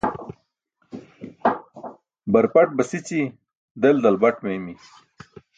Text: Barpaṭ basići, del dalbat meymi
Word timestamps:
Barpaṭ 2.31 2.69
basići, 2.77 3.21
del 3.81 3.97
dalbat 4.03 4.37
meymi 4.45 4.73